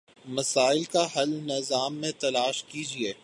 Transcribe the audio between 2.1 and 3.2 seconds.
تلاش کیجیے۔